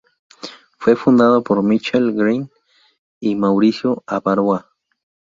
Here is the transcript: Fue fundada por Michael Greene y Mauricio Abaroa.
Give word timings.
Fue 0.79 0.95
fundada 0.95 1.41
por 1.41 1.61
Michael 1.61 2.13
Greene 2.13 2.49
y 3.19 3.35
Mauricio 3.35 4.03
Abaroa. 4.07 4.71